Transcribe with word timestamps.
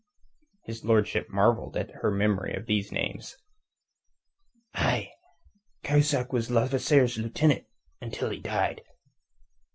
His 0.63 0.83
lordship 0.83 1.29
marvelled 1.29 1.77
at 1.77 1.91
her 2.01 2.09
memory 2.09 2.55
of 2.55 2.65
these 2.65 2.91
names. 2.91 3.37
"Aye. 4.73 5.11
Cahusac 5.83 6.33
was 6.33 6.49
Levasseur's 6.49 7.19
lieutenant, 7.19 7.65
until 8.01 8.31
he 8.31 8.39
died." 8.39 8.81